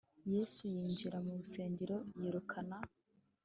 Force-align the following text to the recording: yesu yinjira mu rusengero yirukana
yesu 0.33 0.61
yinjira 0.73 1.17
mu 1.25 1.31
rusengero 1.39 1.97
yirukana 2.19 2.77